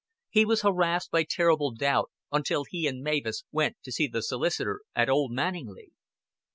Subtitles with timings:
[0.31, 4.81] He was harassed by terrible doubt until he and Mavis went to see the solicitor
[4.95, 5.89] at Old Manninglea.